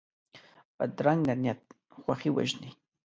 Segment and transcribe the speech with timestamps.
[0.77, 1.61] بدرنګه نیت
[2.03, 2.71] خوښي وژني